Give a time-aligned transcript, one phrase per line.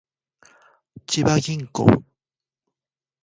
[1.05, 2.03] 千葉銀行